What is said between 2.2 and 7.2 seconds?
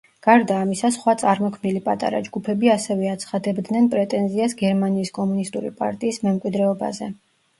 ჯგუფები ასევე აცხადებდნენ პრეტენზიას გერმანიის კომუნისტური პარტიის მემკვიდრეობაზე.